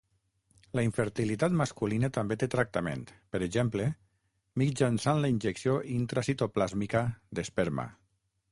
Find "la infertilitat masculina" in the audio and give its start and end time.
0.77-2.09